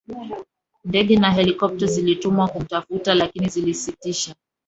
[0.85, 4.35] Ndege na helikopta zilitumwa kumtafuta lakini zilisitisha